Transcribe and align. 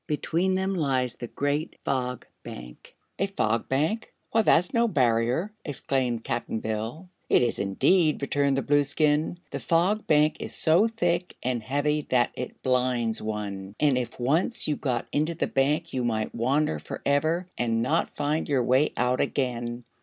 "Between 0.07 0.55
them 0.55 0.73
lies 0.73 1.13
the 1.13 1.27
Great 1.27 1.75
Fog 1.85 2.25
Bank." 2.41 2.95
"A 3.19 3.27
fog 3.27 3.69
bank? 3.69 4.15
Why, 4.31 4.41
that's 4.41 4.73
no 4.73 4.87
barrier!" 4.87 5.53
exclaimed 5.63 6.23
Cap'n 6.23 6.59
Bill. 6.59 7.07
"It 7.29 7.43
is, 7.43 7.59
indeed," 7.59 8.19
returned 8.19 8.57
the 8.57 8.63
Blueskin. 8.63 9.37
"The 9.51 9.59
Fog 9.59 10.07
Bank 10.07 10.37
is 10.39 10.55
so 10.55 10.87
thick 10.87 11.37
and 11.43 11.61
heavy 11.61 12.07
that 12.09 12.31
it 12.33 12.63
blinds 12.63 13.21
one, 13.21 13.75
and 13.79 13.95
if 13.95 14.19
once 14.19 14.67
you 14.67 14.75
got 14.75 15.05
into 15.11 15.35
the 15.35 15.45
Bank 15.45 15.93
you 15.93 16.03
might 16.03 16.33
wander 16.33 16.79
forever 16.79 17.45
and 17.55 17.83
not 17.83 18.15
find 18.15 18.49
your 18.49 18.63
way 18.63 18.93
out 18.97 19.21
again. 19.21 19.83